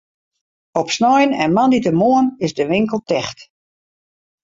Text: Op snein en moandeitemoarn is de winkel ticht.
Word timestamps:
Op 0.79 0.89
snein 0.89 1.33
en 1.33 1.53
moandeitemoarn 1.53 2.33
is 2.37 2.53
de 2.53 2.67
winkel 2.67 2.99
ticht. 2.99 3.47